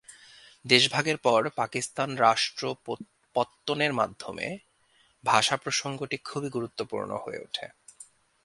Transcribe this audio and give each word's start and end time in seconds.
দেশভাগের 0.65 1.17
পর 1.17 1.41
পাকিস্তান 1.55 2.09
রাষ্ট্র 2.17 2.63
পত্তনের 3.35 3.93
মাধ্যমে 3.93 4.47
ভাষা 5.23 5.55
প্রসঙ্গটি 5.57 6.17
খুবই 6.17 6.49
গুরুত্বপূর্ণ 6.49 7.11
হয়ে 7.15 7.39
ওঠে। 7.39 7.65